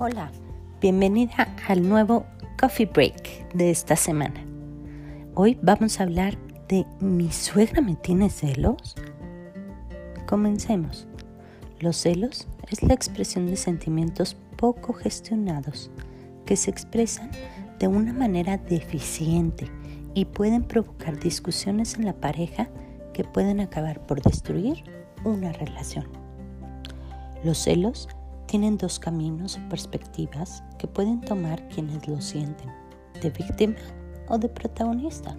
Hola, 0.00 0.32
bienvenida 0.80 1.54
al 1.68 1.88
nuevo 1.88 2.26
Coffee 2.60 2.86
Break 2.86 3.52
de 3.54 3.70
esta 3.70 3.94
semana. 3.94 4.44
Hoy 5.36 5.56
vamos 5.62 6.00
a 6.00 6.02
hablar 6.02 6.36
de 6.66 6.84
¿mi 6.98 7.30
suegra 7.30 7.80
me 7.80 7.94
tiene 7.94 8.28
celos? 8.28 8.96
Comencemos. 10.26 11.06
Los 11.78 11.96
celos 11.96 12.48
es 12.72 12.82
la 12.82 12.92
expresión 12.92 13.46
de 13.46 13.56
sentimientos 13.56 14.36
poco 14.56 14.94
gestionados 14.94 15.92
que 16.44 16.56
se 16.56 16.72
expresan 16.72 17.30
de 17.78 17.86
una 17.86 18.12
manera 18.12 18.58
deficiente 18.58 19.70
y 20.12 20.24
pueden 20.24 20.64
provocar 20.64 21.20
discusiones 21.20 21.94
en 21.94 22.04
la 22.04 22.14
pareja 22.14 22.68
que 23.12 23.22
pueden 23.22 23.60
acabar 23.60 24.04
por 24.04 24.20
destruir 24.20 24.82
una 25.22 25.52
relación. 25.52 26.08
Los 27.44 27.58
celos 27.58 28.08
tienen 28.54 28.78
dos 28.78 29.00
caminos 29.00 29.56
o 29.58 29.68
perspectivas 29.68 30.62
que 30.78 30.86
pueden 30.86 31.20
tomar 31.20 31.68
quienes 31.70 32.06
lo 32.06 32.20
sienten, 32.20 32.70
de 33.20 33.30
víctima 33.30 33.74
o 34.28 34.38
de 34.38 34.48
protagonista. 34.48 35.36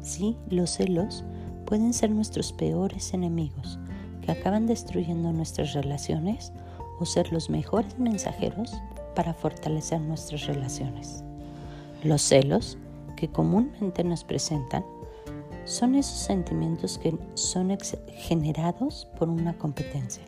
Sí, 0.00 0.36
los 0.50 0.70
celos 0.70 1.24
pueden 1.66 1.94
ser 1.94 2.10
nuestros 2.10 2.52
peores 2.52 3.14
enemigos 3.14 3.78
que 4.22 4.32
acaban 4.32 4.66
destruyendo 4.66 5.32
nuestras 5.32 5.72
relaciones 5.72 6.52
o 6.98 7.06
ser 7.06 7.32
los 7.32 7.48
mejores 7.48 7.96
mensajeros 7.96 8.74
para 9.14 9.32
fortalecer 9.32 10.00
nuestras 10.00 10.46
relaciones. 10.46 11.22
Los 12.02 12.22
celos 12.22 12.76
que 13.14 13.28
comúnmente 13.28 14.02
nos 14.02 14.24
presentan 14.24 14.84
son 15.64 15.94
esos 15.94 16.18
sentimientos 16.18 16.98
que 16.98 17.16
son 17.34 17.78
generados 18.16 19.06
por 19.16 19.28
una 19.28 19.56
competencia 19.56 20.24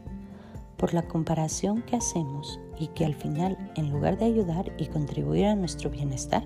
por 0.79 0.95
la 0.95 1.03
comparación 1.03 1.83
que 1.83 1.97
hacemos 1.97 2.61
y 2.79 2.87
que 2.89 3.05
al 3.05 3.15
final, 3.15 3.59
en 3.75 3.91
lugar 3.91 4.17
de 4.17 4.27
ayudar 4.27 4.73
y 4.79 4.87
contribuir 4.87 5.47
a 5.47 5.57
nuestro 5.57 5.91
bienestar, 5.91 6.45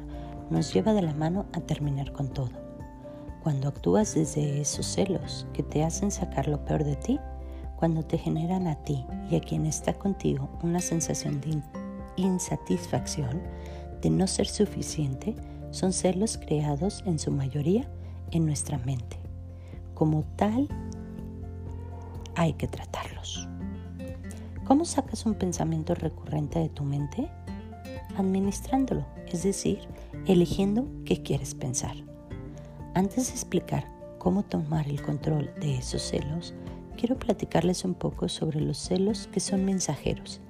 nos 0.50 0.72
lleva 0.72 0.94
de 0.94 1.02
la 1.02 1.14
mano 1.14 1.46
a 1.52 1.60
terminar 1.60 2.12
con 2.12 2.28
todo. 2.28 2.50
Cuando 3.42 3.68
actúas 3.68 4.14
desde 4.14 4.60
esos 4.60 4.86
celos 4.86 5.46
que 5.52 5.62
te 5.62 5.84
hacen 5.84 6.10
sacar 6.10 6.48
lo 6.48 6.64
peor 6.64 6.84
de 6.84 6.96
ti, 6.96 7.20
cuando 7.76 8.04
te 8.04 8.16
generan 8.16 8.68
a 8.68 8.76
ti 8.76 9.04
y 9.30 9.36
a 9.36 9.40
quien 9.40 9.66
está 9.66 9.92
contigo 9.92 10.48
una 10.62 10.80
sensación 10.80 11.40
de 11.40 11.60
insatisfacción, 12.16 13.42
de 14.00 14.10
no 14.10 14.26
ser 14.26 14.46
suficiente, 14.46 15.34
son 15.70 15.92
celos 15.92 16.38
creados 16.38 17.02
en 17.06 17.18
su 17.18 17.30
mayoría 17.30 17.90
en 18.30 18.46
nuestra 18.46 18.78
mente. 18.78 19.18
Como 19.94 20.24
tal, 20.36 20.68
hay 22.34 22.54
que 22.54 22.66
tratarlos. 22.66 23.48
¿Cómo 24.72 24.86
sacas 24.86 25.26
un 25.26 25.34
pensamiento 25.34 25.94
recurrente 25.94 26.58
de 26.58 26.70
tu 26.70 26.82
mente? 26.82 27.28
Administrándolo, 28.16 29.04
es 29.26 29.42
decir, 29.42 29.80
eligiendo 30.24 30.86
qué 31.04 31.22
quieres 31.22 31.54
pensar. 31.54 31.94
Antes 32.94 33.26
de 33.26 33.32
explicar 33.34 33.86
cómo 34.18 34.44
tomar 34.44 34.88
el 34.88 35.02
control 35.02 35.52
de 35.60 35.76
esos 35.76 36.00
celos, 36.00 36.54
quiero 36.96 37.18
platicarles 37.18 37.84
un 37.84 37.92
poco 37.92 38.30
sobre 38.30 38.62
los 38.62 38.78
celos 38.78 39.28
que 39.30 39.40
son 39.40 39.66
mensajeros. 39.66 40.40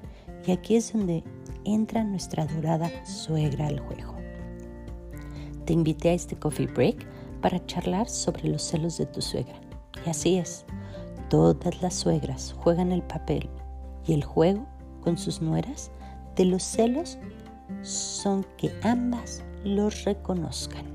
Y 0.46 0.52
aquí 0.52 0.76
es 0.76 0.92
donde 0.92 1.24
entra 1.64 2.04
nuestra 2.04 2.44
adorada 2.44 2.92
suegra 3.04 3.66
al 3.66 3.80
juego. 3.80 4.14
Te 5.64 5.72
invité 5.72 6.10
a 6.10 6.14
este 6.14 6.36
coffee 6.36 6.68
break 6.68 7.08
para 7.40 7.66
charlar 7.66 8.08
sobre 8.08 8.48
los 8.48 8.62
celos 8.62 8.98
de 8.98 9.06
tu 9.06 9.20
suegra. 9.20 9.60
Y 10.06 10.10
así 10.10 10.36
es, 10.36 10.64
todas 11.28 11.82
las 11.82 11.94
suegras 11.94 12.54
juegan 12.56 12.92
el 12.92 13.02
papel 13.02 13.50
y 14.06 14.14
el 14.14 14.24
juego 14.24 14.66
con 15.02 15.18
sus 15.18 15.42
nueras 15.42 15.90
de 16.36 16.44
los 16.44 16.62
celos 16.62 17.18
son 17.82 18.44
que 18.56 18.72
ambas 18.82 19.42
los 19.64 20.04
reconozcan. 20.04 20.86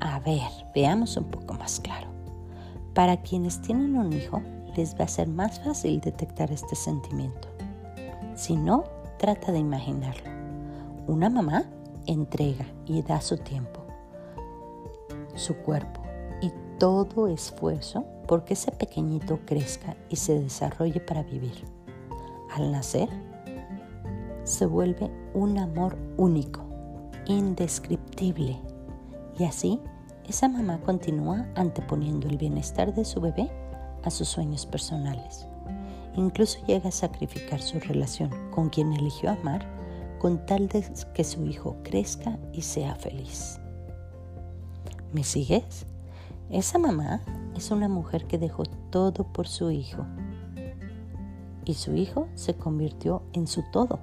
A 0.00 0.20
ver, 0.20 0.50
veamos 0.74 1.16
un 1.16 1.24
poco 1.24 1.54
más 1.54 1.80
claro. 1.80 2.08
Para 2.94 3.22
quienes 3.22 3.60
tienen 3.60 3.96
un 3.96 4.12
hijo, 4.12 4.42
les 4.76 4.98
va 4.98 5.04
a 5.04 5.08
ser 5.08 5.28
más 5.28 5.60
fácil 5.60 6.00
detectar 6.00 6.50
este 6.52 6.76
sentimiento. 6.76 7.48
Si 8.34 8.56
no, 8.56 8.84
trata 9.18 9.52
de 9.52 9.58
imaginarlo. 9.58 10.30
Una 11.06 11.30
mamá 11.30 11.64
entrega 12.06 12.66
y 12.84 13.02
da 13.02 13.20
su 13.20 13.38
tiempo, 13.38 13.80
su 15.34 15.54
cuerpo 15.56 16.02
y 16.40 16.52
todo 16.78 17.28
esfuerzo 17.28 18.04
porque 18.28 18.54
ese 18.54 18.70
pequeñito 18.72 19.40
crezca 19.46 19.96
y 20.08 20.16
se 20.16 20.38
desarrolle 20.38 21.00
para 21.00 21.22
vivir 21.22 21.75
al 22.54 22.72
nacer, 22.72 23.08
se 24.44 24.66
vuelve 24.66 25.10
un 25.34 25.58
amor 25.58 25.96
único, 26.16 26.64
indescriptible. 27.26 28.60
Y 29.38 29.44
así, 29.44 29.80
esa 30.28 30.48
mamá 30.48 30.80
continúa 30.80 31.46
anteponiendo 31.54 32.28
el 32.28 32.38
bienestar 32.38 32.94
de 32.94 33.04
su 33.04 33.20
bebé 33.20 33.50
a 34.04 34.10
sus 34.10 34.28
sueños 34.28 34.66
personales. 34.66 35.46
Incluso 36.14 36.64
llega 36.66 36.88
a 36.88 36.92
sacrificar 36.92 37.60
su 37.60 37.78
relación 37.80 38.30
con 38.50 38.70
quien 38.70 38.92
eligió 38.92 39.30
amar 39.30 39.66
con 40.18 40.46
tal 40.46 40.68
de 40.68 40.84
que 41.12 41.24
su 41.24 41.44
hijo 41.44 41.76
crezca 41.82 42.38
y 42.52 42.62
sea 42.62 42.94
feliz. 42.94 43.60
¿Me 45.12 45.24
sigues? 45.24 45.86
Esa 46.50 46.78
mamá 46.78 47.22
es 47.56 47.70
una 47.70 47.88
mujer 47.88 48.26
que 48.26 48.38
dejó 48.38 48.64
todo 48.90 49.24
por 49.32 49.48
su 49.48 49.70
hijo 49.70 50.06
y 51.66 51.74
su 51.74 51.94
hijo 51.94 52.28
se 52.34 52.54
convirtió 52.54 53.22
en 53.34 53.46
su 53.46 53.62
todo 53.70 53.98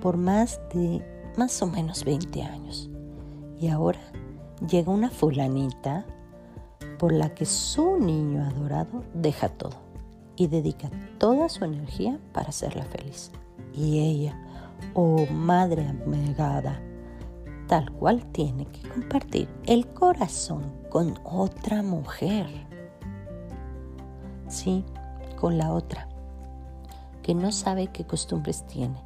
por 0.00 0.16
más 0.16 0.60
de 0.72 1.02
más 1.36 1.60
o 1.62 1.66
menos 1.66 2.04
20 2.04 2.42
años. 2.42 2.90
Y 3.58 3.68
ahora 3.68 4.00
llega 4.68 4.92
una 4.92 5.10
fulanita 5.10 6.04
por 6.98 7.12
la 7.12 7.34
que 7.34 7.46
su 7.46 7.98
niño 7.98 8.44
adorado 8.44 9.02
deja 9.14 9.48
todo 9.48 9.76
y 10.36 10.46
dedica 10.46 10.90
toda 11.18 11.48
su 11.48 11.64
energía 11.64 12.20
para 12.32 12.50
hacerla 12.50 12.84
feliz. 12.84 13.32
Y 13.74 14.00
ella, 14.00 14.36
oh 14.94 15.26
madre 15.32 15.86
abnegada, 15.86 16.80
tal 17.68 17.90
cual 17.92 18.24
tiene 18.32 18.66
que 18.66 18.88
compartir 18.88 19.48
el 19.66 19.86
corazón 19.88 20.72
con 20.90 21.18
otra 21.24 21.82
mujer. 21.82 22.46
Sí, 24.48 24.84
con 25.36 25.56
la 25.56 25.72
otra 25.72 26.11
que 27.22 27.34
no 27.34 27.52
sabe 27.52 27.88
qué 27.88 28.04
costumbres 28.04 28.66
tiene. 28.66 28.96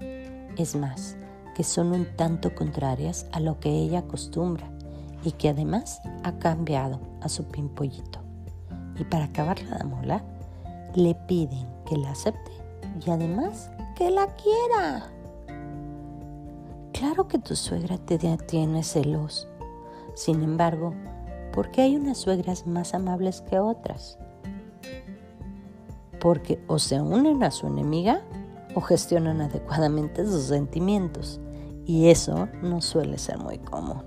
Es 0.56 0.75
más, 0.75 1.16
que 1.54 1.65
son 1.65 1.93
un 1.93 2.06
tanto 2.16 2.54
contrarias 2.54 3.27
a 3.32 3.41
lo 3.41 3.60
que 3.60 3.71
ella 3.71 4.00
acostumbra 4.00 4.71
y 5.25 5.32
que 5.32 5.49
además 5.49 6.00
ha 6.22 6.32
cambiado 6.38 7.00
a 7.21 7.28
su 7.28 7.44
pimpollito. 7.44 8.21
Y 8.99 9.04
para 9.04 9.25
acabarla 9.25 9.78
de 9.78 9.84
molar, 9.84 10.25
le 10.94 11.15
piden 11.15 11.66
que 11.87 11.97
la 11.97 12.10
acepte 12.10 12.53
y 13.04 13.10
además 13.10 13.71
que 13.94 14.10
la 14.10 14.27
quiera. 14.37 15.10
Claro 16.93 17.28
que 17.28 17.38
tu 17.38 17.56
suegra 17.56 17.98
te 17.98 18.19
tiene 18.19 18.83
celos. 18.83 19.48
Sin 20.15 20.43
embargo, 20.43 20.94
¿por 21.53 21.71
qué 21.71 21.83
hay 21.83 21.97
unas 21.97 22.19
suegras 22.19 22.66
más 22.66 22.94
amables 22.94 23.43
que 23.43 23.59
otras? 23.59 24.19
Porque 26.26 26.59
o 26.66 26.81
se 26.81 27.00
unen 27.00 27.44
a 27.44 27.53
su 27.53 27.69
enemiga 27.69 28.20
o 28.75 28.81
gestionan 28.81 29.41
adecuadamente 29.41 30.26
sus 30.26 30.42
sentimientos, 30.42 31.38
y 31.84 32.09
eso 32.09 32.48
no 32.62 32.81
suele 32.82 33.16
ser 33.16 33.38
muy 33.38 33.59
común. 33.59 34.03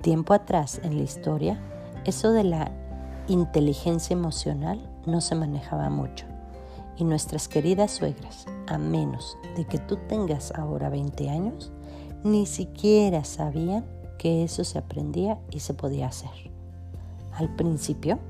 Tiempo 0.00 0.32
atrás 0.32 0.80
en 0.84 0.96
la 0.96 1.02
historia, 1.02 1.58
eso 2.04 2.30
de 2.30 2.44
la 2.44 2.70
inteligencia 3.26 4.14
emocional 4.14 4.88
no 5.06 5.20
se 5.20 5.34
manejaba 5.34 5.90
mucho, 5.90 6.24
y 6.96 7.02
nuestras 7.02 7.48
queridas 7.48 7.90
suegras, 7.90 8.46
a 8.68 8.78
menos 8.78 9.36
de 9.56 9.64
que 9.64 9.78
tú 9.78 9.96
tengas 10.08 10.52
ahora 10.52 10.88
20 10.88 11.30
años, 11.30 11.72
ni 12.22 12.46
siquiera 12.46 13.24
sabían 13.24 13.84
que 14.20 14.44
eso 14.44 14.62
se 14.62 14.78
aprendía 14.78 15.40
y 15.50 15.58
se 15.58 15.74
podía 15.74 16.06
hacer. 16.06 16.52
Al 17.32 17.52
principio, 17.56 18.20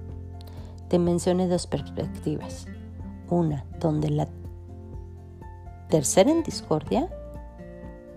te 0.88 0.98
mencioné 0.98 1.48
dos 1.48 1.66
perspectivas. 1.66 2.66
Una 3.30 3.64
donde 3.78 4.10
la 4.10 4.28
tercera 5.88 6.30
en 6.30 6.42
discordia 6.42 7.08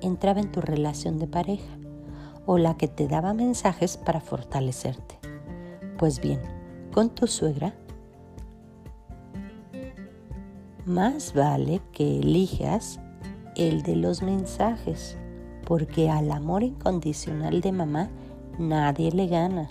entraba 0.02 0.40
en 0.40 0.52
tu 0.52 0.62
relación 0.62 1.19
de 1.19 1.28
pareja 1.28 1.78
o 2.46 2.58
la 2.58 2.75
que 2.75 2.88
te 2.88 3.08
daba 3.08 3.34
mensajes 3.34 3.98
para 3.98 4.19
fortalecerte. 4.19 5.19
Pues 5.98 6.19
bien, 6.19 6.42
con 6.92 7.10
tu 7.10 7.28
suegra, 7.28 7.74
más 10.86 11.34
vale 11.34 11.81
que 11.92 12.19
elijas 12.19 13.00
el 13.56 13.84
de 13.84 13.96
los 13.96 14.22
mensajes, 14.22 15.18
porque 15.66 16.10
al 16.10 16.31
amor 16.31 16.64
incondicional 16.64 17.62
de 17.62 17.72
mamá 17.72 18.10
nadie 18.57 19.12
le 19.12 19.28
gana. 19.28 19.69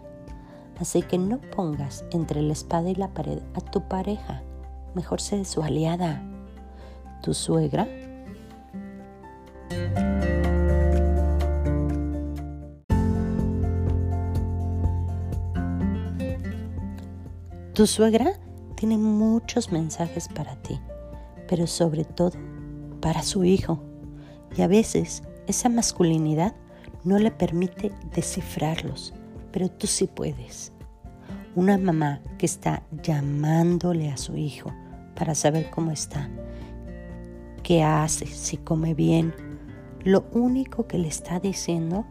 Así 0.78 1.02
que 1.02 1.18
no 1.18 1.40
pongas 1.54 2.04
entre 2.12 2.40
la 2.42 2.52
espada 2.52 2.88
y 2.88 2.94
la 2.94 3.08
pared 3.08 3.40
a 3.54 3.60
tu 3.60 3.82
pareja. 3.88 4.42
Mejor 4.94 5.20
sé 5.20 5.44
su 5.44 5.62
aliada. 5.62 6.22
Tu 7.22 7.34
suegra 7.34 7.86
Tu 17.80 17.86
suegra 17.86 18.32
tiene 18.74 18.98
muchos 18.98 19.72
mensajes 19.72 20.28
para 20.28 20.54
ti, 20.56 20.78
pero 21.48 21.66
sobre 21.66 22.04
todo 22.04 22.32
para 23.00 23.22
su 23.22 23.42
hijo. 23.42 23.80
Y 24.54 24.60
a 24.60 24.66
veces 24.66 25.22
esa 25.46 25.70
masculinidad 25.70 26.54
no 27.04 27.18
le 27.18 27.30
permite 27.30 27.90
descifrarlos, 28.14 29.14
pero 29.50 29.70
tú 29.70 29.86
sí 29.86 30.06
puedes. 30.06 30.72
Una 31.56 31.78
mamá 31.78 32.20
que 32.38 32.46
está 32.46 32.84
llamándole 33.02 34.08
a 34.10 34.16
su 34.16 34.36
hijo 34.36 34.72
para 35.16 35.34
saber 35.34 35.68
cómo 35.70 35.90
está, 35.90 36.30
qué 37.64 37.82
hace, 37.82 38.26
si 38.26 38.56
come 38.56 38.94
bien, 38.94 39.34
lo 40.04 40.24
único 40.32 40.86
que 40.86 40.98
le 40.98 41.08
está 41.08 41.40
diciendo 41.40 42.06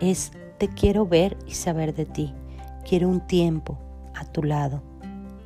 es 0.00 0.32
te 0.58 0.68
quiero 0.68 1.06
ver 1.06 1.38
y 1.46 1.54
saber 1.54 1.94
de 1.94 2.04
ti, 2.04 2.34
quiero 2.88 3.08
un 3.08 3.26
tiempo 3.26 3.78
a 4.14 4.24
tu 4.26 4.42
lado 4.42 4.82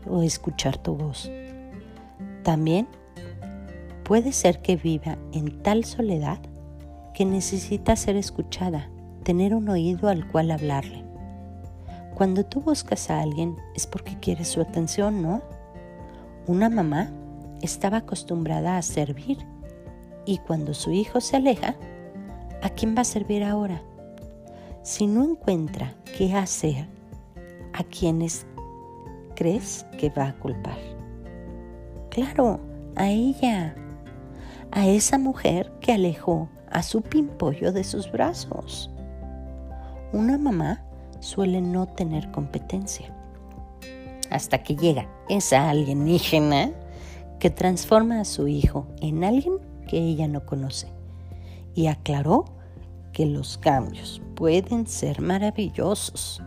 o 0.08 0.22
escuchar 0.22 0.76
tu 0.76 0.96
voz. 0.96 1.30
También 2.42 2.88
puede 4.02 4.32
ser 4.32 4.60
que 4.60 4.74
viva 4.74 5.18
en 5.32 5.62
tal 5.62 5.84
soledad 5.84 6.40
que 7.14 7.24
necesita 7.24 7.94
ser 7.94 8.16
escuchada, 8.16 8.90
tener 9.22 9.54
un 9.54 9.68
oído 9.68 10.08
al 10.08 10.26
cual 10.26 10.50
hablarle. 10.50 11.09
Cuando 12.20 12.44
tú 12.44 12.60
buscas 12.60 13.08
a 13.08 13.22
alguien 13.22 13.56
es 13.74 13.86
porque 13.86 14.18
quieres 14.20 14.48
su 14.48 14.60
atención, 14.60 15.22
¿no? 15.22 15.40
Una 16.46 16.68
mamá 16.68 17.10
estaba 17.62 17.96
acostumbrada 17.96 18.76
a 18.76 18.82
servir 18.82 19.38
y 20.26 20.36
cuando 20.36 20.74
su 20.74 20.92
hijo 20.92 21.22
se 21.22 21.36
aleja, 21.36 21.76
¿a 22.60 22.68
quién 22.68 22.94
va 22.94 23.00
a 23.00 23.04
servir 23.04 23.42
ahora? 23.42 23.80
Si 24.82 25.06
no 25.06 25.24
encuentra 25.24 25.94
qué 26.18 26.34
hacer, 26.34 26.88
¿a 27.72 27.84
quiénes 27.84 28.44
crees 29.34 29.86
que 29.96 30.10
va 30.10 30.28
a 30.28 30.38
culpar? 30.38 30.76
Claro, 32.10 32.60
a 32.96 33.08
ella, 33.08 33.74
a 34.72 34.86
esa 34.86 35.16
mujer 35.16 35.72
que 35.80 35.94
alejó 35.94 36.50
a 36.70 36.82
su 36.82 37.00
pimpollo 37.00 37.72
de 37.72 37.82
sus 37.82 38.12
brazos. 38.12 38.90
Una 40.12 40.36
mamá 40.36 40.84
suele 41.20 41.60
no 41.60 41.86
tener 41.86 42.30
competencia 42.30 43.14
hasta 44.30 44.62
que 44.62 44.76
llega 44.76 45.08
esa 45.28 45.70
alienígena 45.70 46.72
que 47.38 47.50
transforma 47.50 48.20
a 48.20 48.24
su 48.24 48.48
hijo 48.48 48.86
en 49.00 49.24
alguien 49.24 49.54
que 49.88 49.98
ella 49.98 50.28
no 50.28 50.46
conoce 50.46 50.88
y 51.74 51.86
aclaró 51.86 52.44
que 53.12 53.26
los 53.26 53.58
cambios 53.58 54.22
pueden 54.34 54.86
ser 54.86 55.20
maravillosos 55.20 56.42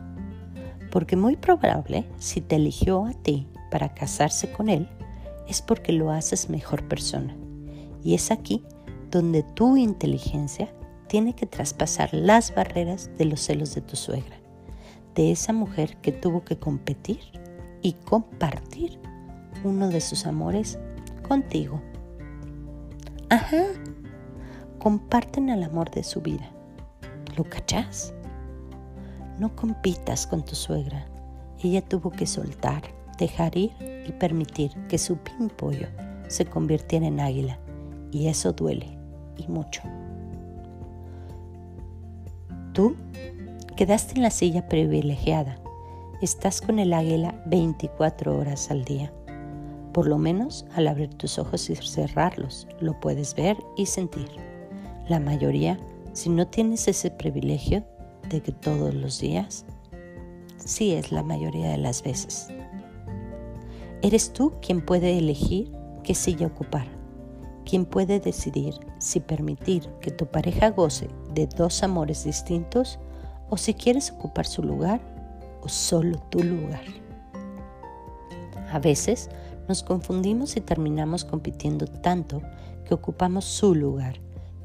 porque 0.94 1.16
muy 1.16 1.36
probable 1.36 2.06
si 2.20 2.40
te 2.40 2.58
eligió 2.58 3.06
a 3.06 3.14
ti 3.14 3.48
para 3.72 3.96
casarse 3.96 4.52
con 4.52 4.70
él 4.70 4.88
es 5.48 5.64
porque 5.64 5.92
lo 5.92 6.12
haces 6.12 6.52
mejor 6.52 6.88
persona. 6.88 7.36
Y 8.04 8.14
es 8.14 8.30
aquí 8.30 8.64
donde 9.10 9.42
tu 9.42 9.76
inteligencia 9.76 10.72
tiene 11.08 11.34
que 11.34 11.48
traspasar 11.48 12.14
las 12.14 12.54
barreras 12.54 13.10
de 13.18 13.26
los 13.26 13.42
celos 13.42 13.74
de 13.74 13.82
tu 13.82 13.96
suegra, 13.96 14.38
de 15.16 15.32
esa 15.32 15.54
mujer 15.54 15.98
que 15.98 16.12
tuvo 16.12 16.44
que 16.44 16.58
competir 16.58 17.20
y 17.82 17.94
compartir 17.94 19.00
uno 19.64 19.90
de 19.90 20.02
sus 20.02 20.26
amores 20.26 20.80
contigo. 21.28 21.82
Ajá, 23.30 23.64
comparten 24.80 25.50
el 25.50 25.64
amor 25.64 25.90
de 25.92 26.04
su 26.04 26.22
vida. 26.22 26.50
¿Lo 27.38 27.44
cachás? 27.46 28.14
No 29.40 29.56
compitas 29.56 30.28
con 30.28 30.44
tu 30.44 30.56
suegra. 30.56 31.08
Ella 31.64 31.82
tuvo 31.82 32.12
que 32.12 32.28
soltar, 32.28 32.84
dejar 33.18 33.58
ir 33.58 33.72
y 34.08 34.12
permitir 34.12 34.72
que 34.88 34.98
su 34.98 35.18
pimpollo 35.18 35.88
se 36.28 36.46
convirtiera 36.46 37.08
en 37.08 37.20
águila. 37.20 37.60
Y 38.12 38.28
eso 38.28 38.54
duele, 38.54 38.98
y 39.38 39.48
mucho. 39.48 39.82
Tú 42.74 42.96
quedaste 43.84 44.16
en 44.16 44.22
la 44.22 44.30
silla 44.30 44.70
privilegiada. 44.70 45.60
Estás 46.22 46.62
con 46.62 46.80
el 46.80 46.94
águila 46.94 47.44
24 47.48 48.38
horas 48.38 48.72
al 48.72 48.86
día. 48.86 49.12
Por 49.92 50.08
lo 50.08 50.18
menos 50.18 50.66
al 50.74 50.88
abrir 50.88 51.14
tus 51.16 51.38
ojos 51.38 51.70
y 51.70 51.76
cerrarlos, 51.76 52.66
lo 52.80 52.98
puedes 53.02 53.36
ver 53.36 53.58
y 53.76 53.88
sentir. 53.88 54.30
La 55.10 55.20
mayoría, 55.20 55.78
si 56.14 56.30
no 56.30 56.48
tienes 56.48 56.88
ese 56.88 57.12
privilegio, 57.12 57.84
de 58.30 58.40
que 58.40 58.54
todos 58.54 58.94
los 58.94 59.20
días? 59.20 59.66
Sí 60.56 60.94
es 60.94 61.12
la 61.12 61.22
mayoría 61.22 61.68
de 61.72 61.78
las 61.78 62.04
veces. 62.04 62.48
Eres 64.02 64.32
tú 64.32 64.54
quien 64.62 64.80
puede 64.80 65.18
elegir 65.18 65.74
qué 66.06 66.16
silla 66.16 66.48
ocupar, 66.48 66.88
quien 67.66 67.84
puede 67.84 68.22
decidir 68.22 68.76
si 69.00 69.20
permitir 69.20 69.90
que 70.00 70.12
tu 70.12 70.26
pareja 70.26 70.70
goce 70.70 71.10
de 71.34 71.48
dos 71.48 71.84
amores 71.84 72.24
distintos 72.24 72.98
o 73.54 73.58
si 73.58 73.76
quieres 73.76 74.10
ocupar 74.10 74.48
su 74.48 74.64
lugar 74.64 75.00
o 75.62 75.70
solo 75.70 76.18
tu 76.32 76.42
lugar. 76.42 76.82
A 78.72 78.80
veces 78.80 79.30
nos 79.68 79.84
confundimos 79.84 80.58
y 80.58 80.62
terminamos 80.62 81.24
compitiendo 81.24 81.86
tanto 81.86 82.42
que 82.84 82.96
ocupamos 82.96 83.46
su 83.46 83.76
lugar 83.76 84.16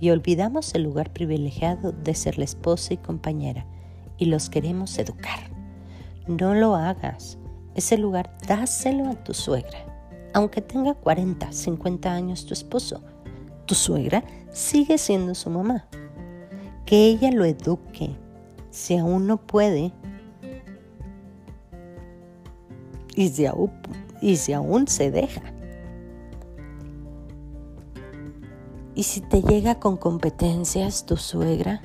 y 0.01 0.09
olvidamos 0.09 0.75
el 0.75 0.85
lugar 0.85 1.13
privilegiado 1.13 1.93
de 1.93 2.15
ser 2.15 2.39
la 2.39 2.47
esposa 2.47 2.95
y 2.95 2.97
compañera 2.97 3.67
y 4.17 4.25
los 4.25 4.49
queremos 4.49 4.97
educar. 4.97 5.51
No 6.27 6.55
lo 6.55 6.75
hagas. 6.75 7.37
Ese 7.75 7.99
lugar 7.99 8.39
dáselo 8.49 9.11
a 9.11 9.23
tu 9.23 9.35
suegra. 9.35 9.85
Aunque 10.33 10.63
tenga 10.63 10.95
40, 10.95 11.53
50 11.53 12.11
años 12.11 12.47
tu 12.47 12.55
esposo, 12.55 13.03
tu 13.67 13.75
suegra 13.75 14.25
sigue 14.51 14.97
siendo 14.97 15.35
su 15.35 15.51
mamá. 15.51 15.87
Que 16.87 17.05
ella 17.09 17.31
lo 17.31 17.45
eduque. 17.45 18.17
Si 18.71 18.97
aún 18.97 19.27
no 19.27 19.39
puede, 19.39 19.93
y 23.19 24.37
si 24.37 24.53
aún, 24.53 24.87
se 24.87 25.11
deja. 25.11 25.43
Y 28.95 29.03
si 29.03 29.21
te 29.21 29.43
llega 29.43 29.81
con 29.81 29.97
competencias 29.97 31.05
tu 31.05 31.17
suegra, 31.17 31.83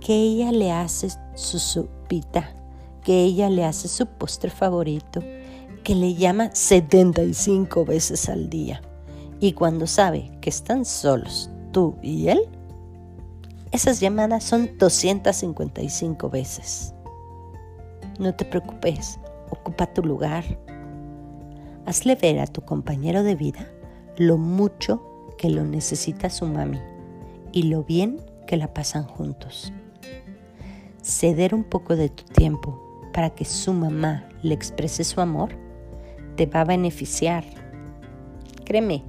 que 0.00 0.14
ella 0.14 0.52
le 0.52 0.72
hace 0.72 1.08
su 1.34 1.58
sopita, 1.58 2.52
que 3.02 3.22
ella 3.24 3.48
le 3.48 3.64
hace 3.64 3.88
su 3.88 4.06
postre 4.06 4.50
favorito, 4.50 5.22
que 5.84 5.94
le 5.94 6.14
llama 6.14 6.54
75 6.54 7.86
veces 7.86 8.28
al 8.28 8.50
día. 8.50 8.82
Y 9.40 9.52
cuando 9.52 9.86
sabe 9.86 10.30
que 10.42 10.50
están 10.50 10.84
solos 10.84 11.50
tú 11.72 11.96
y 12.02 12.28
él, 12.28 12.40
esas 13.72 14.00
llamadas 14.00 14.44
son 14.44 14.76
255 14.78 16.28
veces. 16.28 16.94
No 18.18 18.34
te 18.34 18.44
preocupes, 18.44 19.18
ocupa 19.50 19.86
tu 19.86 20.02
lugar. 20.02 20.44
Hazle 21.86 22.16
ver 22.16 22.40
a 22.40 22.46
tu 22.46 22.62
compañero 22.62 23.22
de 23.22 23.34
vida 23.36 23.66
lo 24.16 24.36
mucho 24.36 25.02
que 25.38 25.48
lo 25.48 25.64
necesita 25.64 26.30
su 26.30 26.46
mami 26.46 26.80
y 27.52 27.64
lo 27.64 27.84
bien 27.84 28.20
que 28.46 28.56
la 28.56 28.74
pasan 28.74 29.04
juntos. 29.04 29.72
Ceder 31.02 31.54
un 31.54 31.64
poco 31.64 31.96
de 31.96 32.08
tu 32.08 32.24
tiempo 32.24 32.78
para 33.12 33.30
que 33.30 33.44
su 33.44 33.72
mamá 33.72 34.28
le 34.42 34.54
exprese 34.54 35.04
su 35.04 35.20
amor 35.20 35.50
te 36.36 36.46
va 36.46 36.62
a 36.62 36.64
beneficiar. 36.64 37.44
Créeme, 38.64 39.04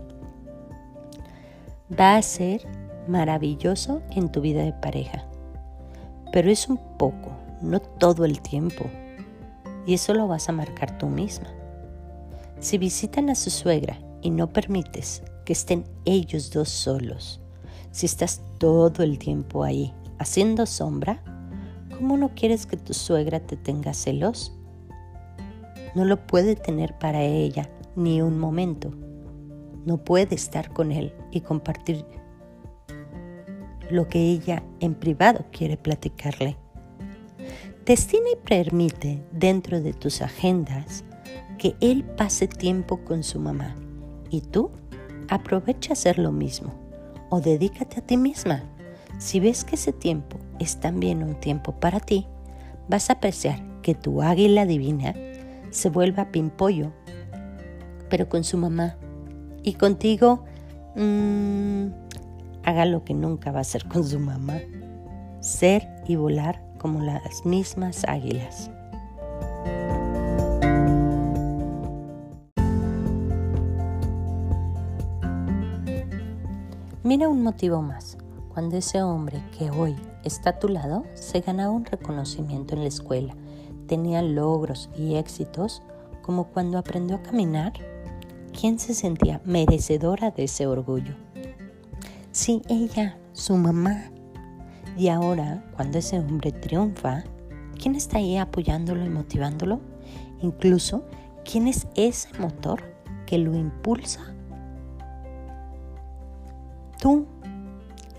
va 1.99 2.15
a 2.15 2.21
ser 2.21 2.61
maravilloso 3.11 4.01
en 4.11 4.31
tu 4.31 4.39
vida 4.41 4.63
de 4.63 4.73
pareja, 4.73 5.25
pero 6.31 6.49
es 6.49 6.69
un 6.69 6.79
poco, 6.97 7.31
no 7.61 7.81
todo 7.81 8.23
el 8.23 8.41
tiempo, 8.41 8.85
y 9.85 9.95
eso 9.95 10.13
lo 10.13 10.27
vas 10.27 10.47
a 10.47 10.53
marcar 10.53 10.97
tú 10.97 11.07
misma. 11.07 11.47
Si 12.59 12.77
visitan 12.77 13.29
a 13.29 13.35
su 13.35 13.49
suegra 13.49 13.99
y 14.21 14.29
no 14.29 14.47
permites 14.47 15.23
que 15.45 15.53
estén 15.53 15.83
ellos 16.05 16.51
dos 16.51 16.69
solos. 16.69 17.41
Si 17.91 18.05
estás 18.05 18.41
todo 18.59 19.03
el 19.03 19.17
tiempo 19.19 19.63
ahí 19.63 19.93
haciendo 20.19 20.65
sombra, 20.65 21.21
¿cómo 21.97 22.15
no 22.15 22.29
quieres 22.35 22.65
que 22.65 22.77
tu 22.77 22.93
suegra 22.93 23.39
te 23.39 23.57
tenga 23.57 23.93
celos? 23.93 24.53
No 25.95 26.05
lo 26.05 26.25
puede 26.25 26.55
tener 26.55 26.97
para 26.97 27.21
ella 27.23 27.69
ni 27.95 28.21
un 28.21 28.39
momento. 28.39 28.91
No 29.85 29.97
puede 29.97 30.35
estar 30.35 30.71
con 30.71 30.91
él 30.91 31.13
y 31.31 31.41
compartir 31.41 32.05
lo 33.91 34.07
que 34.07 34.19
ella 34.19 34.63
en 34.79 34.95
privado 34.95 35.45
quiere 35.51 35.77
platicarle. 35.77 36.57
Destina 37.85 38.25
y 38.33 38.47
permite 38.47 39.23
dentro 39.31 39.81
de 39.81 39.93
tus 39.93 40.21
agendas 40.21 41.03
que 41.57 41.75
él 41.79 42.03
pase 42.03 42.47
tiempo 42.47 43.03
con 43.03 43.23
su 43.23 43.39
mamá 43.39 43.75
y 44.29 44.41
tú 44.41 44.71
aprovecha 45.29 45.93
hacer 45.93 46.19
lo 46.19 46.31
mismo. 46.31 46.73
o 47.31 47.39
dedícate 47.39 47.99
a 47.99 48.05
ti 48.05 48.17
misma. 48.17 48.61
Si 49.17 49.39
ves 49.39 49.63
que 49.63 49.75
ese 49.75 49.93
tiempo 49.93 50.37
es 50.59 50.79
también 50.79 51.23
un 51.23 51.39
tiempo 51.39 51.71
para 51.79 51.99
ti, 51.99 52.27
vas 52.89 53.09
a 53.09 53.13
apreciar 53.13 53.63
que 53.81 53.95
tu 53.95 54.21
águila 54.21 54.65
divina 54.65 55.15
se 55.69 55.89
vuelva 55.89 56.31
pimpollo, 56.31 56.91
pero 58.09 58.27
con 58.27 58.43
su 58.43 58.57
mamá. 58.57 58.97
Y 59.63 59.73
contigo, 59.73 60.43
mmm, 60.95 61.87
haga 62.63 62.85
lo 62.85 63.03
que 63.03 63.13
nunca 63.13 63.51
va 63.51 63.59
a 63.59 63.61
hacer 63.61 63.87
con 63.87 64.03
su 64.03 64.19
mamá. 64.19 64.59
Ser 65.39 65.87
y 66.07 66.15
volar 66.15 66.61
como 66.77 67.01
las 67.01 67.45
mismas 67.45 68.03
águilas. 68.07 68.69
Mira 77.03 77.27
un 77.27 77.43
motivo 77.43 77.81
más. 77.81 78.17
Cuando 78.53 78.77
ese 78.77 79.01
hombre 79.01 79.41
que 79.57 79.69
hoy 79.71 79.95
está 80.23 80.51
a 80.51 80.59
tu 80.59 80.67
lado 80.67 81.03
se 81.13 81.39
ganaba 81.39 81.71
un 81.71 81.85
reconocimiento 81.85 82.75
en 82.75 82.81
la 82.81 82.87
escuela, 82.87 83.35
tenía 83.87 84.21
logros 84.21 84.89
y 84.97 85.15
éxitos, 85.15 85.81
como 86.21 86.45
cuando 86.47 86.77
aprendió 86.77 87.17
a 87.17 87.23
caminar, 87.23 87.73
¿quién 88.57 88.79
se 88.79 88.93
sentía 88.93 89.41
merecedora 89.45 90.31
de 90.31 90.43
ese 90.43 90.67
orgullo? 90.67 91.15
Sí, 92.31 92.61
ella, 92.69 93.17
su 93.33 93.57
mamá. 93.57 94.09
Y 94.97 95.09
ahora, 95.09 95.63
cuando 95.75 95.97
ese 95.97 96.17
hombre 96.17 96.51
triunfa, 96.51 97.23
¿quién 97.81 97.95
está 97.95 98.17
ahí 98.17 98.37
apoyándolo 98.37 99.05
y 99.05 99.09
motivándolo? 99.09 99.81
Incluso, 100.41 101.03
¿quién 101.43 101.67
es 101.67 101.87
ese 101.95 102.29
motor 102.39 102.83
que 103.25 103.37
lo 103.37 103.55
impulsa 103.55 104.33
Tú. 107.01 107.25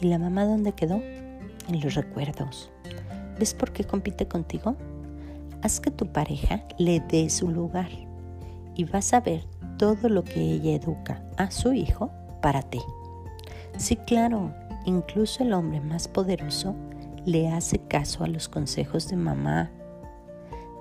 ¿Y 0.00 0.08
la 0.08 0.18
mamá 0.18 0.44
dónde 0.44 0.72
quedó? 0.72 0.96
En 0.96 1.80
los 1.80 1.94
recuerdos. 1.94 2.72
¿Ves 3.38 3.54
por 3.54 3.72
qué 3.72 3.84
compite 3.84 4.26
contigo? 4.26 4.74
Haz 5.62 5.78
que 5.78 5.92
tu 5.92 6.06
pareja 6.06 6.64
le 6.78 6.98
dé 6.98 7.30
su 7.30 7.48
lugar 7.48 7.90
y 8.74 8.82
vas 8.82 9.14
a 9.14 9.20
ver 9.20 9.46
todo 9.78 10.08
lo 10.08 10.24
que 10.24 10.40
ella 10.40 10.72
educa 10.72 11.22
a 11.36 11.52
su 11.52 11.72
hijo 11.72 12.10
para 12.42 12.62
ti. 12.62 12.80
Sí, 13.76 13.96
claro, 13.96 14.52
incluso 14.84 15.42
el 15.42 15.52
hombre 15.52 15.80
más 15.80 16.08
poderoso 16.08 16.74
le 17.24 17.48
hace 17.48 17.78
caso 17.78 18.24
a 18.24 18.28
los 18.28 18.48
consejos 18.48 19.08
de 19.08 19.16
mamá. 19.16 19.70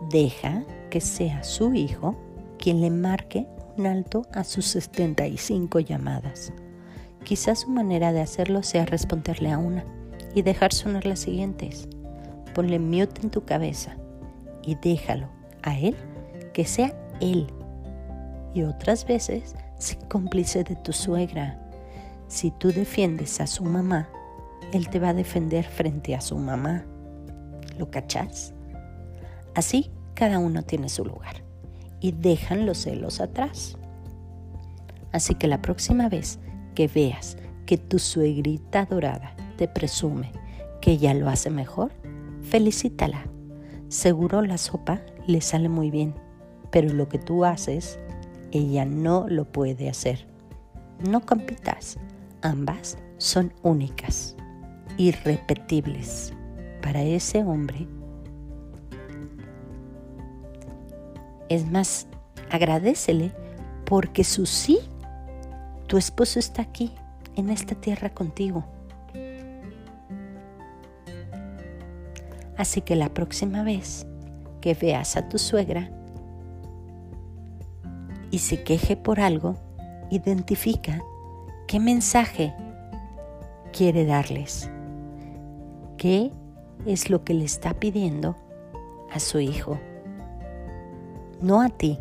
Deja 0.09 0.63
que 0.89 1.01
sea 1.01 1.43
su 1.43 1.73
hijo 1.73 2.15
quien 2.57 2.81
le 2.81 2.89
marque 2.89 3.47
un 3.77 3.87
alto 3.87 4.23
a 4.33 4.43
sus 4.43 4.65
75 4.65 5.79
llamadas. 5.79 6.51
Quizás 7.23 7.61
su 7.61 7.69
manera 7.69 8.11
de 8.11 8.21
hacerlo 8.21 8.63
sea 8.63 8.85
responderle 8.85 9.51
a 9.51 9.57
una 9.57 9.85
y 10.33 10.41
dejar 10.41 10.73
sonar 10.73 11.05
las 11.05 11.19
siguientes. 11.19 11.87
Ponle 12.53 12.79
mute 12.79 13.21
en 13.21 13.29
tu 13.29 13.45
cabeza 13.45 13.95
y 14.63 14.75
déjalo 14.75 15.27
a 15.63 15.77
él 15.77 15.95
que 16.53 16.65
sea 16.65 16.93
él. 17.19 17.47
Y 18.53 18.63
otras 18.63 19.05
veces, 19.05 19.55
sé 19.77 19.97
cómplice 20.09 20.63
de 20.63 20.75
tu 20.75 20.91
suegra. 20.91 21.60
Si 22.31 22.49
tú 22.49 22.71
defiendes 22.71 23.41
a 23.41 23.45
su 23.45 23.65
mamá, 23.65 24.07
él 24.71 24.87
te 24.87 24.99
va 24.99 25.09
a 25.09 25.13
defender 25.13 25.65
frente 25.65 26.15
a 26.15 26.21
su 26.21 26.37
mamá. 26.37 26.85
¿Lo 27.77 27.91
cachas? 27.91 28.53
Así 29.53 29.91
cada 30.13 30.39
uno 30.39 30.63
tiene 30.63 30.87
su 30.87 31.03
lugar 31.03 31.43
y 31.99 32.13
dejan 32.13 32.65
los 32.65 32.77
celos 32.77 33.19
atrás. 33.19 33.77
Así 35.11 35.35
que 35.35 35.47
la 35.47 35.61
próxima 35.61 36.07
vez 36.07 36.39
que 36.73 36.87
veas 36.87 37.35
que 37.65 37.77
tu 37.77 37.99
suegrita 37.99 38.85
dorada 38.85 39.35
te 39.57 39.67
presume 39.67 40.31
que 40.79 40.91
ella 40.91 41.13
lo 41.13 41.27
hace 41.27 41.49
mejor, 41.49 41.91
felicítala. 42.43 43.25
Seguro 43.89 44.41
la 44.41 44.57
sopa 44.57 45.01
le 45.27 45.41
sale 45.41 45.67
muy 45.67 45.91
bien, 45.91 46.15
pero 46.71 46.93
lo 46.93 47.09
que 47.09 47.19
tú 47.19 47.43
haces, 47.43 47.99
ella 48.53 48.85
no 48.85 49.27
lo 49.27 49.43
puede 49.43 49.89
hacer. 49.89 50.25
No 51.09 51.25
compitas, 51.25 51.97
ambas 52.41 52.97
son 53.17 53.53
únicas, 53.63 54.35
irrepetibles 54.97 56.33
para 56.81 57.01
ese 57.01 57.43
hombre. 57.43 57.87
Es 61.49 61.69
más, 61.69 62.07
agradecele 62.49 63.31
porque 63.85 64.23
su 64.23 64.45
sí 64.45 64.79
tu 65.91 65.97
esposo 65.97 66.39
está 66.39 66.61
aquí, 66.61 66.93
en 67.35 67.49
esta 67.49 67.75
tierra 67.75 68.09
contigo. 68.11 68.63
Así 72.55 72.79
que 72.79 72.95
la 72.95 73.09
próxima 73.09 73.63
vez 73.63 74.07
que 74.61 74.73
veas 74.73 75.17
a 75.17 75.27
tu 75.27 75.37
suegra 75.37 75.91
y 78.29 78.39
se 78.39 78.63
queje 78.63 78.95
por 78.95 79.19
algo, 79.19 79.57
identifica 80.09 81.01
qué 81.71 81.79
mensaje 81.79 82.53
quiere 83.71 84.05
darles. 84.05 84.69
¿Qué 85.97 86.29
es 86.85 87.09
lo 87.09 87.23
que 87.23 87.33
le 87.33 87.45
está 87.45 87.73
pidiendo 87.73 88.35
a 89.09 89.21
su 89.21 89.39
hijo? 89.39 89.79
No 91.39 91.61
a 91.61 91.69
ti, 91.69 91.97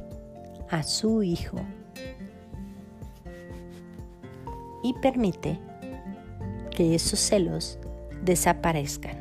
a 0.71 0.83
su 0.83 1.23
hijo 1.23 1.61
y 4.83 4.93
permite 4.95 5.61
que 6.73 6.97
esos 6.97 7.21
celos 7.21 7.79
desaparezcan. 8.25 9.20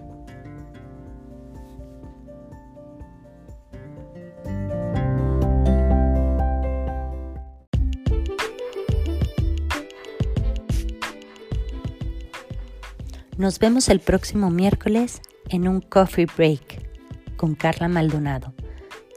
Nos 13.40 13.58
vemos 13.58 13.88
el 13.88 14.02
próximo 14.02 14.50
miércoles 14.50 15.22
en 15.48 15.70
un 15.70 15.80
coffee 15.80 16.26
break 16.26 17.38
con 17.38 17.56
Carla 17.56 17.88
Maldonado. 17.88 18.54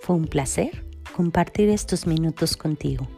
Fue 0.00 0.14
un 0.14 0.28
placer 0.28 0.86
compartir 1.12 1.68
estos 1.68 2.06
minutos 2.06 2.56
contigo. 2.56 3.08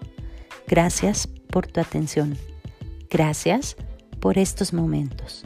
Gracias 0.66 1.26
por 1.26 1.66
tu 1.66 1.80
atención. 1.80 2.38
Gracias 3.10 3.76
por 4.18 4.38
estos 4.38 4.72
momentos. 4.72 5.44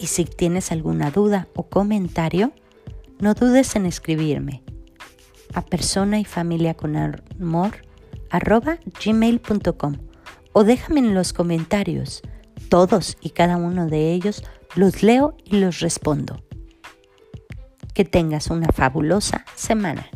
Y 0.00 0.08
si 0.08 0.24
tienes 0.24 0.72
alguna 0.72 1.12
duda 1.12 1.46
o 1.54 1.68
comentario, 1.68 2.50
no 3.20 3.34
dudes 3.34 3.76
en 3.76 3.86
escribirme 3.86 4.64
a 5.54 5.64
persona 5.64 6.18
y 6.18 6.24
familia 6.24 6.74
con 6.74 6.96
amor 6.96 7.82
gmail.com 8.32 9.94
o 10.54 10.64
déjame 10.64 10.98
en 10.98 11.14
los 11.14 11.32
comentarios. 11.32 12.20
Todos 12.70 13.18
y 13.20 13.30
cada 13.30 13.56
uno 13.56 13.86
de 13.86 14.12
ellos 14.12 14.44
los 14.76 15.02
leo 15.02 15.36
y 15.44 15.58
los 15.58 15.80
respondo. 15.80 16.40
Que 17.94 18.04
tengas 18.04 18.46
una 18.46 18.68
fabulosa 18.68 19.44
semana. 19.56 20.06